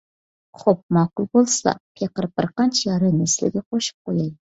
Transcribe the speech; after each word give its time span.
خوپ، 0.59 0.79
ماقۇل 0.95 1.27
بولسىلا، 1.37 1.73
پېقىر 1.99 2.27
بىرقانچە 2.39 2.81
يارەننى 2.89 3.29
سىلىگە 3.35 3.63
قوشۇپ 3.67 4.11
قوياي. 4.11 4.33